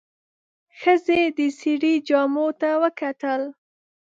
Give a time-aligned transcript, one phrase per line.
[0.79, 3.41] ښځې د سړي جامو ته وکتل.